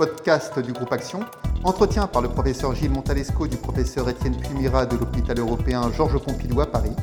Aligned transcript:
podcast 0.00 0.58
du 0.58 0.72
groupe 0.72 0.90
Action. 0.94 1.20
Entretien 1.62 2.06
par 2.06 2.22
le 2.22 2.30
professeur 2.30 2.74
Gilles 2.74 2.90
Montalesco 2.90 3.46
du 3.46 3.58
professeur 3.58 4.08
Étienne 4.08 4.34
Pumira 4.34 4.86
de 4.86 4.96
l'hôpital 4.96 5.38
européen 5.38 5.92
Georges 5.92 6.18
Pompidou 6.24 6.62
à 6.62 6.66
Paris. 6.66 6.96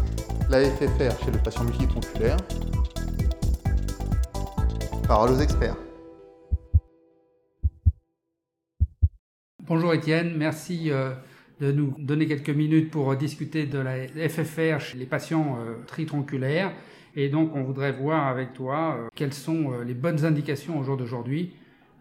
La 0.49 0.61
FFR 0.61 1.23
chez 1.23 1.29
le 1.31 1.37
patient 1.37 1.63
multitronculaire. 1.63 2.37
Parole 5.07 5.29
aux 5.29 5.39
experts. 5.39 5.75
Bonjour 9.61 9.93
Étienne, 9.93 10.33
merci 10.35 10.89
euh, 10.89 11.11
de 11.61 11.71
nous 11.71 11.93
donner 11.99 12.25
quelques 12.25 12.49
minutes 12.49 12.89
pour 12.89 13.15
discuter 13.15 13.67
de 13.67 13.77
la 13.77 14.07
FFR 14.27 14.79
chez 14.79 14.97
les 14.97 15.05
patients 15.05 15.59
euh, 15.59 15.75
tritronculaires. 15.85 16.73
Et 17.15 17.29
donc, 17.29 17.55
on 17.55 17.61
voudrait 17.61 17.91
voir 17.91 18.25
avec 18.25 18.53
toi 18.53 18.97
euh, 18.97 19.07
quelles 19.13 19.35
sont 19.35 19.81
les 19.85 19.93
bonnes 19.93 20.25
indications 20.25 20.79
au 20.79 20.83
jour 20.83 20.97
d'aujourd'hui, 20.97 21.53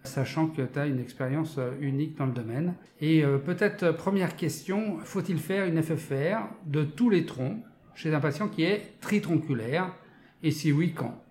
sachant 0.07 0.47
que 0.47 0.63
tu 0.63 0.79
as 0.79 0.87
une 0.87 1.01
expérience 1.01 1.59
unique 1.81 2.17
dans 2.17 2.27
le 2.27 2.33
domaine. 2.33 2.75
Et 3.01 3.23
peut-être 3.45 3.93
première 3.93 4.37
question, 4.37 4.99
faut-il 5.05 5.39
faire 5.39 5.67
une 5.67 5.83
FFR 5.83 6.49
de 6.67 6.85
tous 6.85 7.11
les 7.11 7.27
troncs 7.27 7.59
chez 7.95 8.15
un 8.15 8.21
patient 8.21 8.49
qui 8.49 8.63
est 8.63 8.95
tritronculaire? 9.01 9.93
Et 10.43 10.51
si 10.51 10.73
oui, 10.73 10.93
quand? 10.95 11.23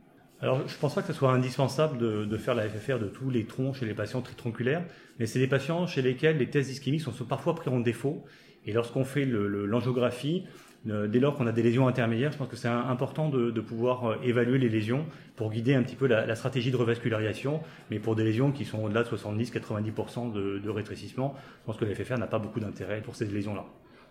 Alors, 0.41 0.67
je 0.67 0.75
ne 0.75 0.79
pense 0.79 0.93
pas 0.93 1.01
que 1.01 1.07
ce 1.07 1.13
soit 1.13 1.31
indispensable 1.31 1.97
de, 1.97 2.37
faire 2.37 2.55
la 2.55 2.67
FFR 2.67 2.99
de 2.99 3.07
tous 3.07 3.29
les 3.29 3.45
troncs 3.45 3.75
chez 3.75 3.85
les 3.85 3.93
patients 3.93 4.21
tritronculaires, 4.21 4.83
mais 5.17 5.25
c'est 5.25 5.39
des 5.39 5.47
patients 5.47 5.87
chez 5.87 6.01
lesquels 6.01 6.37
les 6.37 6.49
tests 6.49 6.69
ischémiques 6.69 7.01
sont, 7.01 7.11
parfois 7.27 7.55
pris 7.55 7.69
en 7.69 7.79
défaut. 7.79 8.23
Et 8.65 8.73
lorsqu'on 8.73 9.05
fait 9.05 9.25
l'angiographie, 9.25 10.43
euh, 10.45 10.49
dès 10.85 11.19
lors 11.19 11.35
qu'on 11.35 11.47
a 11.47 11.51
des 11.51 11.63
lésions 11.63 11.87
intermédiaires, 11.87 12.31
je 12.31 12.37
pense 12.37 12.47
que 12.47 12.55
c'est 12.55 12.67
important 12.67 13.29
de, 13.29 13.61
pouvoir 13.61 14.05
euh, 14.05 14.15
évaluer 14.23 14.59
les 14.59 14.69
lésions 14.69 15.05
pour 15.35 15.51
guider 15.51 15.73
un 15.73 15.83
petit 15.83 15.95
peu 15.95 16.07
la, 16.07 16.35
stratégie 16.35 16.71
de 16.71 16.77
revascularisation. 16.77 17.61
Mais 17.89 17.99
pour 17.99 18.15
des 18.15 18.23
lésions 18.23 18.51
qui 18.51 18.65
sont 18.65 18.83
au-delà 18.83 19.03
de 19.03 19.09
70-90% 19.09 20.31
de, 20.31 20.59
de 20.59 20.69
rétrécissement, 20.69 21.35
je 21.61 21.65
pense 21.65 21.77
que 21.77 21.85
la 21.85 21.95
FFR 21.95 22.17
n'a 22.17 22.27
pas 22.27 22.39
beaucoup 22.39 22.59
d'intérêt 22.59 23.01
pour 23.01 23.15
ces 23.15 23.25
lésions-là. 23.25 23.65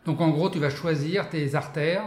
Donc 0.07 0.21
en 0.21 0.31
gros, 0.31 0.51
tu 0.51 0.59
vas 0.59 0.71
choisir 0.71 1.31
tes 1.31 1.55
artères 1.55 2.05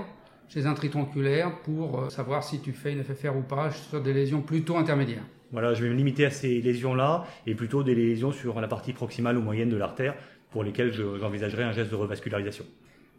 chez 0.50 0.66
un 0.66 0.73
tritronculaire 0.73 1.61
pour 1.63 2.00
euh, 2.00 2.09
savoir 2.09 2.44
si 2.44 2.61
tu 2.61 2.72
fais 2.72 2.94
une 2.94 3.03
FFR 3.03 3.36
ou 3.36 3.41
pas 3.41 3.72
sur 3.72 4.02
des 4.02 4.13
lésions 4.13 4.41
plutôt 4.41 4.78
intermédiaires. 4.78 5.23
Voilà, 5.52 5.73
je 5.73 5.84
vais 5.84 5.89
me 5.89 5.95
limiter 5.95 6.25
à 6.25 6.30
ces 6.30 6.61
lésions-là 6.61 7.25
et 7.45 7.56
plutôt 7.56 7.84
des 7.84 7.95
lésions 7.95 8.31
sur 8.31 8.59
la 8.59 8.67
partie 8.67 8.94
proximale 8.94 9.38
ou 9.38 9.41
moyenne 9.41 9.69
de 9.69 9.78
l'artère 9.78 10.16
pour 10.52 10.63
lesquelles 10.63 10.91
j'envisagerai 10.91 11.63
un 11.63 11.72
geste 11.72 11.91
de 11.91 11.95
revascularisation. 11.95 12.66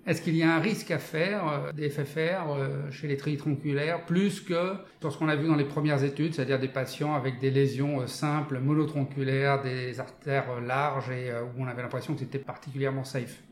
Est-ce 0.09 0.23
qu'il 0.23 0.37
y 0.37 0.43
a 0.43 0.55
un 0.55 0.59
risque 0.59 0.91
à 0.91 0.99
faire 0.99 1.47
euh, 1.47 1.73
des 1.73 1.91
FFR 1.91 2.51
euh, 2.51 2.91
chez 2.91 3.07
les 3.07 3.19
tritronculaires 3.19 4.07
plus 4.07 4.41
que 4.41 4.73
sur 5.01 5.13
ce 5.13 5.19
qu'on 5.19 5.29
a 5.29 5.37
vu 5.37 5.47
dans 5.47 5.55
les 5.55 5.67
premières 5.67 6.03
études, 6.03 6.35
c'est-à-dire 6.35 6.59
des 6.59 6.69
patients 6.69 7.15
avec 7.15 7.39
des 7.39 7.51
lésions 7.51 8.07
simples, 8.07 8.59
monotronculaires, 8.59 9.63
des 9.63 10.01
artères 10.01 10.61
larges 10.63 11.11
et 11.11 11.31
où 11.31 11.63
on 11.63 11.67
avait 11.67 11.83
l'impression 11.83 12.15
que 12.15 12.21
c'était 12.21 12.39
particulièrement 12.39 13.05
safe? 13.05 13.43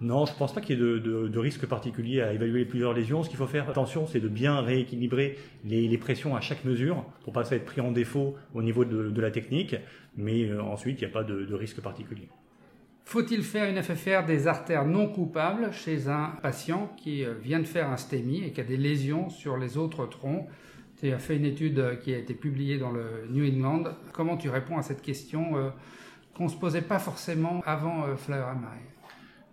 Non, 0.00 0.26
je 0.26 0.32
ne 0.32 0.36
pense 0.36 0.52
pas 0.52 0.60
qu'il 0.60 0.76
y 0.76 0.82
ait 0.82 1.00
de, 1.00 1.38
risque 1.38 1.66
particulier 1.66 2.20
à 2.20 2.32
évaluer 2.32 2.64
plusieurs 2.64 2.92
lésions. 2.92 3.22
Ce 3.22 3.28
qu'il 3.28 3.38
faut 3.38 3.46
faire 3.46 3.68
attention, 3.68 4.06
c'est 4.06 4.20
de 4.20 4.28
bien 4.28 4.60
rééquilibrer 4.60 5.38
les, 5.64 5.98
pressions 5.98 6.34
à 6.34 6.40
chaque 6.40 6.64
mesure 6.64 7.04
pour 7.22 7.32
pas 7.32 7.48
être 7.50 7.64
pris 7.64 7.80
en 7.80 7.92
défaut 7.92 8.34
au 8.54 8.62
niveau 8.62 8.84
de, 8.84 9.20
la 9.20 9.30
technique. 9.30 9.76
Mais 10.16 10.44
euh, 10.44 10.62
ensuite, 10.62 11.00
il 11.00 11.04
n'y 11.04 11.10
a 11.10 11.14
pas 11.14 11.24
de, 11.24 11.54
risque 11.54 11.80
particulier. 11.80 12.28
Faut-il 13.04 13.42
faire 13.42 13.68
une 13.68 13.82
FFR 13.82 14.24
des 14.26 14.48
artères 14.48 14.86
non 14.86 15.06
coupables 15.06 15.72
chez 15.72 16.08
un 16.08 16.32
patient 16.42 16.90
qui 16.96 17.24
euh, 17.24 17.34
vient 17.34 17.60
de 17.60 17.66
faire 17.66 17.90
un 17.90 17.96
STEMI 17.96 18.44
et 18.44 18.52
qui 18.52 18.60
a 18.60 18.64
des 18.64 18.76
lésions 18.76 19.28
sur 19.28 19.56
les 19.56 19.76
autres 19.76 20.06
troncs? 20.06 20.46
Tu 20.98 21.12
as 21.12 21.18
fait 21.18 21.36
une 21.36 21.44
étude 21.44 21.78
euh, 21.78 21.96
qui 21.96 22.14
a 22.14 22.18
été 22.18 22.34
publiée 22.34 22.78
dans 22.78 22.90
le 22.90 23.26
New 23.30 23.46
England. 23.46 23.84
Comment 24.12 24.36
tu 24.36 24.48
réponds 24.48 24.78
à 24.78 24.82
cette 24.82 25.02
question 25.02 25.72
qu'on 26.34 26.44
ne 26.44 26.48
se 26.48 26.56
posait 26.56 26.82
pas 26.82 26.98
forcément 26.98 27.62
avant 27.66 28.16
Flower 28.16 28.54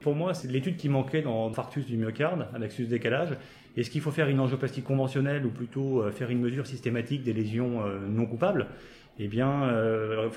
pour 0.01 0.15
moi, 0.15 0.33
c'est 0.33 0.47
l'étude 0.47 0.77
qui 0.77 0.89
manquait 0.89 1.21
dans 1.21 1.47
l'infarctus 1.47 1.85
du 1.85 1.95
myocarde 1.95 2.47
avec 2.55 2.71
sus 2.71 2.87
décalage. 2.87 3.37
Est-ce 3.77 3.91
qu'il 3.91 4.01
faut 4.01 4.09
faire 4.09 4.27
une 4.29 4.39
angioplastie 4.39 4.81
conventionnelle 4.81 5.45
ou 5.45 5.51
plutôt 5.51 6.01
euh, 6.01 6.11
faire 6.11 6.31
une 6.31 6.41
mesure 6.41 6.65
systématique 6.65 7.21
des 7.21 7.33
lésions 7.33 7.85
euh, 7.85 7.99
non 8.07 8.25
coupables? 8.25 8.67
Eh 9.19 9.27
bien, 9.27 9.63
euh, 9.63 10.29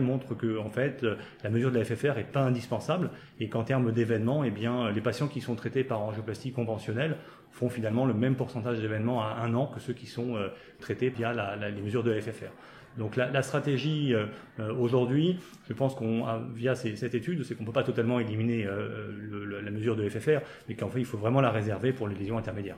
montre 0.00 0.34
que 0.34 0.58
en 0.58 0.70
fait, 0.70 1.04
la 1.44 1.50
mesure 1.50 1.70
de 1.70 1.78
la 1.78 1.84
FFR 1.84 2.16
n'est 2.16 2.24
pas 2.24 2.42
indispensable 2.42 3.10
et 3.38 3.48
qu'en 3.48 3.62
termes 3.62 3.92
d'événements, 3.92 4.44
eh 4.44 4.50
bien, 4.50 4.90
les 4.90 5.00
patients 5.00 5.28
qui 5.28 5.40
sont 5.40 5.54
traités 5.54 5.84
par 5.84 6.00
angioplastie 6.00 6.52
conventionnelle 6.52 7.16
font 7.52 7.68
finalement 7.68 8.06
le 8.06 8.14
même 8.14 8.34
pourcentage 8.34 8.80
d'événements 8.80 9.22
à 9.22 9.36
un 9.42 9.54
an 9.54 9.66
que 9.66 9.78
ceux 9.78 9.92
qui 9.92 10.06
sont 10.06 10.36
euh, 10.36 10.48
traités 10.80 11.10
via 11.10 11.32
les 11.56 11.82
mesures 11.82 12.02
de 12.02 12.10
la 12.10 12.20
FFR. 12.20 12.50
Donc 12.98 13.16
la, 13.16 13.42
stratégie 13.42 14.14
euh, 14.14 14.26
euh, 14.58 14.74
aujourd'hui, 14.74 15.38
je 15.68 15.72
pense 15.72 15.94
qu'on 15.94 16.24
via 16.54 16.74
cette 16.74 17.14
étude, 17.14 17.44
c'est 17.44 17.54
qu'on 17.54 17.62
ne 17.62 17.66
peut 17.66 17.72
pas 17.72 17.84
totalement 17.84 18.20
éliminer 18.20 18.64
la 18.64 19.70
mesure 19.70 19.96
de 19.96 20.08
FFR, 20.08 20.40
mais 20.68 20.74
qu'en 20.74 20.88
fait 20.88 20.98
il 20.98 21.06
faut 21.06 21.18
vraiment 21.18 21.40
la 21.40 21.50
réserver 21.50 21.92
pour 21.92 22.08
les 22.08 22.14
lésions 22.14 22.36
intermédiaires. 22.36 22.76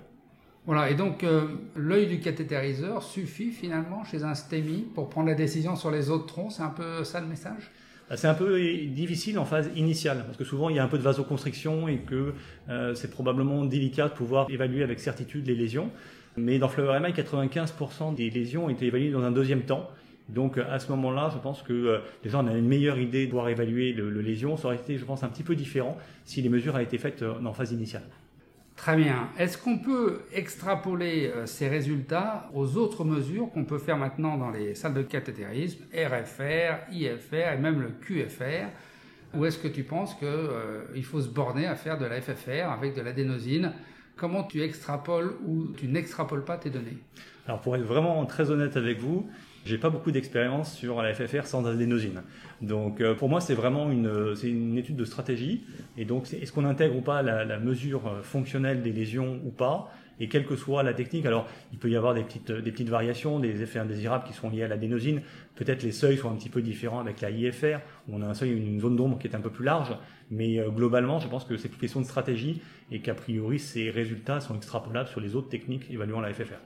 Voilà, 0.66 0.90
et 0.90 0.94
donc 0.94 1.26
l'œil 1.76 2.06
du 2.06 2.20
cathétériseur 2.20 3.02
suffit 3.02 3.50
finalement 3.50 4.02
chez 4.04 4.22
un 4.24 4.34
STEMI 4.34 4.86
pour 4.94 5.10
prendre 5.10 5.28
la 5.28 5.34
décision 5.34 5.76
sur 5.76 5.90
les 5.90 6.08
autres 6.08 6.24
troncs, 6.24 6.52
c'est 6.52 6.62
un 6.62 6.70
peu 6.70 7.04
ça 7.04 7.20
le 7.20 7.26
message? 7.26 7.70
Bah, 8.08 8.16
c'est 8.16 8.28
un 8.28 8.34
peu 8.34 8.58
difficile 8.86 9.38
en 9.38 9.44
phase 9.44 9.70
initiale, 9.76 10.22
parce 10.24 10.38
que 10.38 10.44
souvent 10.44 10.70
il 10.70 10.76
y 10.76 10.78
a 10.78 10.84
un 10.84 10.88
peu 10.88 10.96
de 10.96 11.02
vasoconstriction 11.02 11.86
et 11.86 11.98
que 11.98 12.32
c'est 12.94 13.10
probablement 13.10 13.66
délicat 13.66 14.08
de 14.08 14.14
pouvoir 14.14 14.48
évaluer 14.48 14.82
avec 14.82 15.00
certitude 15.00 15.46
les 15.46 15.54
lésions. 15.54 15.90
Mais 16.36 16.58
dans 16.58 16.68
Flower 16.68 16.98
MI, 17.00 17.12
95% 17.12 18.14
des 18.14 18.30
lésions 18.30 18.66
ont 18.66 18.68
été 18.68 18.86
évaluées 18.86 19.10
dans 19.10 19.22
un 19.22 19.30
deuxième 19.30 19.62
temps. 19.62 19.90
Donc 20.28 20.58
à 20.58 20.78
ce 20.78 20.90
moment-là, 20.90 21.30
je 21.32 21.38
pense 21.38 21.62
que 21.62 21.72
euh, 21.72 21.98
déjà 22.22 22.38
on 22.38 22.46
a 22.46 22.56
une 22.56 22.66
meilleure 22.66 22.98
idée 22.98 23.26
de 23.26 23.30
pouvoir 23.30 23.48
évaluer 23.48 23.92
le, 23.92 24.08
lésion. 24.20 24.56
Ça 24.56 24.66
aurait 24.66 24.76
été, 24.76 24.96
je 24.96 25.04
pense, 25.04 25.22
un 25.22 25.28
petit 25.28 25.42
peu 25.42 25.54
différent 25.54 25.96
si 26.24 26.40
les 26.42 26.48
mesures 26.48 26.74
avaient 26.74 26.84
été 26.84 26.98
faites 26.98 27.22
euh, 27.22 27.34
en 27.44 27.52
phase 27.52 27.72
initiale. 27.72 28.04
Très 28.84 28.96
bien. 28.96 29.30
Est-ce 29.38 29.56
qu'on 29.56 29.78
peut 29.78 30.20
extrapoler 30.30 31.32
euh, 31.34 31.46
ces 31.46 31.68
résultats 31.68 32.50
aux 32.52 32.76
autres 32.76 33.02
mesures 33.02 33.50
qu'on 33.50 33.64
peut 33.64 33.78
faire 33.78 33.96
maintenant 33.96 34.36
dans 34.36 34.50
les 34.50 34.74
salles 34.74 34.92
de 34.92 35.00
cathétérisme, 35.00 35.84
RFR, 35.94 36.92
IFR 36.92 37.54
et 37.54 37.56
même 37.56 37.80
le 37.80 37.88
QFR 37.88 38.68
Ou 39.32 39.46
est-ce 39.46 39.56
que 39.56 39.68
tu 39.68 39.84
penses 39.84 40.14
qu'il 40.14 41.02
faut 41.02 41.22
se 41.22 41.30
borner 41.30 41.64
à 41.66 41.76
faire 41.76 41.96
de 41.96 42.04
la 42.04 42.20
FFR 42.20 42.70
avec 42.70 42.94
de 42.94 43.00
l'adénosine? 43.00 43.72
Comment 44.16 44.42
tu 44.42 44.62
extrapoles 44.62 45.32
ou 45.46 45.68
tu 45.68 45.86
n'extrapoles 45.86 46.44
pas 46.44 46.58
tes 46.58 46.68
données? 46.68 46.98
Alors 47.46 47.62
pour 47.62 47.76
être 47.76 47.84
vraiment 47.84 48.26
très 48.26 48.50
honnête 48.50 48.76
avec 48.76 48.98
vous, 48.98 49.30
j'ai 49.64 49.78
pas 49.78 49.90
beaucoup 49.90 50.10
d'expérience 50.10 50.74
sur 50.74 51.02
la 51.02 51.14
FFR 51.14 51.46
sans 51.46 51.66
adénosine. 51.66 52.22
Donc 52.60 53.00
euh, 53.00 53.14
pour 53.14 53.28
moi, 53.28 53.40
c'est 53.40 53.54
vraiment 53.54 53.90
une, 53.90 54.36
c'est 54.36 54.50
une 54.50 54.76
étude 54.76 54.96
de 54.96 55.04
stratégie. 55.04 55.64
Et 55.96 56.04
donc, 56.04 56.32
est-ce 56.32 56.52
qu'on 56.52 56.64
intègre 56.64 56.96
ou 56.96 57.00
pas 57.00 57.22
la, 57.22 57.58
mesure 57.58 58.06
euh, 58.06 58.22
fonctionnelle 58.22 58.82
des 58.82 58.92
lésions 58.92 59.40
ou 59.44 59.50
pas? 59.50 59.90
Et 60.20 60.28
quelle 60.28 60.46
que 60.46 60.54
soit 60.54 60.84
la 60.84 60.94
technique, 60.94 61.26
alors 61.26 61.48
il 61.72 61.78
peut 61.78 61.90
y 61.90 61.96
avoir 61.96 62.14
des 62.14 62.22
petites, 62.22 62.52
des 62.52 62.70
petites 62.70 62.88
variations, 62.88 63.40
des 63.40 63.62
effets 63.62 63.80
indésirables 63.80 64.24
qui 64.24 64.32
sont 64.32 64.48
liés 64.48 64.62
à 64.62 64.68
l'adénosine. 64.68 65.22
Peut-être 65.56 65.82
les 65.82 65.90
seuils 65.90 66.18
sont 66.18 66.30
un 66.30 66.36
petit 66.36 66.50
peu 66.50 66.62
différents 66.62 67.00
avec 67.00 67.20
la 67.20 67.30
IFR, 67.30 67.78
où 68.08 68.16
on 68.16 68.22
a 68.22 68.26
un 68.26 68.34
seuil, 68.34 68.52
une 68.52 68.80
zone 68.80 68.94
d'ombre 68.94 69.18
qui 69.18 69.26
est 69.26 69.34
un 69.34 69.40
peu 69.40 69.50
plus 69.50 69.64
large. 69.64 69.96
Mais 70.30 70.60
euh, 70.60 70.68
globalement, 70.68 71.18
je 71.18 71.26
pense 71.26 71.44
que 71.44 71.56
c'est 71.56 71.68
une 71.68 71.78
question 71.78 72.00
de 72.00 72.06
stratégie 72.06 72.62
et 72.92 73.00
qu'a 73.00 73.14
priori, 73.14 73.58
ces 73.58 73.90
résultats 73.90 74.40
sont 74.40 74.54
extrapolables 74.54 75.08
sur 75.08 75.20
les 75.20 75.34
autres 75.34 75.48
techniques 75.48 75.90
évaluant 75.90 76.20
la 76.20 76.32
FFR. 76.32 76.60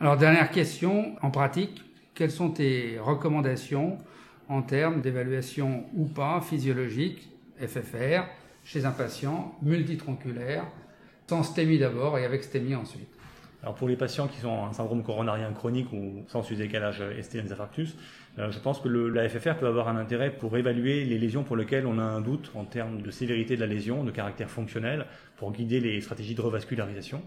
Alors, 0.00 0.16
dernière 0.16 0.50
question, 0.50 1.16
en 1.22 1.30
pratique, 1.30 1.82
quelles 2.14 2.30
sont 2.30 2.50
tes 2.50 2.98
recommandations 2.98 3.98
en 4.48 4.62
termes 4.62 5.00
d'évaluation 5.00 5.84
ou 5.94 6.06
pas 6.06 6.40
physiologique, 6.40 7.28
FFR, 7.58 8.24
chez 8.64 8.84
un 8.84 8.90
patient 8.90 9.54
multitronculaire, 9.62 10.66
sans 11.26 11.42
STEMI 11.42 11.78
d'abord 11.78 12.18
et 12.18 12.26
avec 12.26 12.44
STEMI 12.44 12.74
ensuite? 12.74 13.08
Alors 13.62 13.74
pour 13.76 13.88
les 13.88 13.96
patients 13.96 14.26
qui 14.26 14.44
ont 14.44 14.66
un 14.66 14.72
syndrome 14.72 15.02
coronarien 15.02 15.50
chronique 15.52 15.90
ou 15.92 16.24
sans 16.28 16.42
décalage 16.50 17.02
ST 17.22 17.36
infarctus, 17.36 17.96
euh, 18.38 18.50
je 18.50 18.58
pense 18.58 18.80
que 18.80 18.88
la 18.88 19.28
FFR 19.28 19.56
peut 19.56 19.66
avoir 19.66 19.88
un 19.88 19.96
intérêt 19.96 20.30
pour 20.30 20.56
évaluer 20.56 21.04
les 21.04 21.16
lésions 21.16 21.44
pour 21.44 21.56
lesquelles 21.56 21.86
on 21.86 21.98
a 21.98 22.02
un 22.02 22.20
doute 22.20 22.50
en 22.54 22.64
termes 22.64 23.00
de 23.00 23.10
sévérité 23.10 23.54
de 23.54 23.60
la 23.60 23.66
lésion, 23.66 24.04
de 24.04 24.10
caractère 24.10 24.50
fonctionnel, 24.50 25.06
pour 25.36 25.52
guider 25.52 25.80
les 25.80 26.00
stratégies 26.00 26.34
de 26.34 26.40
revascularisation. 26.40 27.22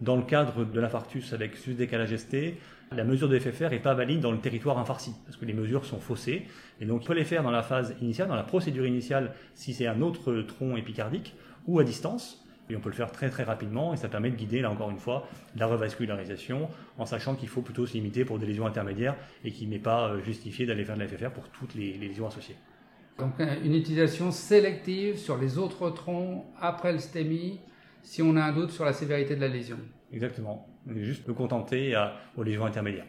Dans 0.00 0.16
le 0.16 0.22
cadre 0.22 0.64
de 0.64 0.80
l'infarctus 0.80 1.32
avec 1.32 1.56
sus-décalage 1.56 2.16
ST, 2.16 2.54
la 2.92 3.04
mesure 3.04 3.28
de 3.28 3.38
FFR 3.38 3.70
n'est 3.70 3.78
pas 3.78 3.94
valide 3.94 4.20
dans 4.20 4.32
le 4.32 4.38
territoire 4.38 4.78
infarci, 4.78 5.12
parce 5.24 5.36
que 5.36 5.44
les 5.44 5.52
mesures 5.52 5.84
sont 5.84 6.00
faussées. 6.00 6.46
Et 6.80 6.84
donc, 6.84 7.02
on 7.02 7.04
peut 7.06 7.14
les 7.14 7.24
faire 7.24 7.42
dans 7.42 7.50
la 7.50 7.62
phase 7.62 7.94
initiale, 8.00 8.28
dans 8.28 8.36
la 8.36 8.42
procédure 8.42 8.86
initiale, 8.86 9.32
si 9.54 9.72
c'est 9.72 9.86
un 9.86 10.00
autre 10.00 10.42
tronc 10.42 10.76
épicardique, 10.76 11.34
ou 11.66 11.78
à 11.78 11.84
distance. 11.84 12.44
Et 12.70 12.76
on 12.76 12.80
peut 12.80 12.88
le 12.88 12.94
faire 12.94 13.12
très 13.12 13.28
très 13.28 13.42
rapidement 13.42 13.92
et 13.92 13.98
ça 13.98 14.08
permet 14.08 14.30
de 14.30 14.36
guider, 14.36 14.62
là 14.62 14.70
encore 14.70 14.90
une 14.90 14.98
fois, 14.98 15.28
la 15.54 15.66
revascularisation 15.66 16.68
en 16.96 17.04
sachant 17.04 17.34
qu'il 17.34 17.48
faut 17.48 17.60
plutôt 17.60 17.86
se 17.86 17.92
limiter 17.92 18.24
pour 18.24 18.38
des 18.38 18.46
lésions 18.46 18.66
intermédiaires 18.66 19.16
et 19.44 19.50
qu'il 19.50 19.68
n'est 19.68 19.78
pas 19.78 20.08
euh, 20.08 20.22
justifié 20.22 20.64
d'aller 20.64 20.84
faire 20.84 20.96
de 20.96 21.02
la 21.02 21.08
FFR 21.08 21.30
pour 21.30 21.48
toutes 21.50 21.74
les, 21.74 21.92
lésions 21.92 22.26
associées. 22.26 22.56
Donc 23.18 23.34
une 23.38 23.74
utilisation 23.74 24.30
sélective 24.30 25.18
sur 25.18 25.36
les 25.36 25.58
autres 25.58 25.90
troncs 25.90 26.44
après 26.58 26.92
le 26.92 26.98
STEMI 26.98 27.60
si 28.04 28.22
on 28.22 28.36
a 28.36 28.42
un 28.44 28.52
doute 28.52 28.70
sur 28.70 28.84
la 28.84 28.92
sévérité 28.92 29.34
de 29.34 29.40
la 29.40 29.48
lésion. 29.48 29.78
Exactement. 30.12 30.68
On 30.88 30.94
est 30.94 31.02
juste 31.02 31.26
me 31.26 31.34
contenter 31.34 31.96
aux 32.36 32.42
lésions 32.44 32.66
intermédiaires. 32.66 33.06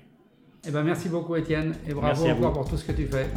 Eh 0.68 0.71
ben, 0.71 0.81
merci 0.81 1.09
beaucoup 1.09 1.36
Étienne 1.36 1.75
et 1.88 1.94
bravo 1.94 2.25
encore 2.25 2.53
pour 2.53 2.68
tout 2.68 2.77
ce 2.77 2.86
que 2.86 2.94
tu 2.94 3.06
fais. 3.06 3.27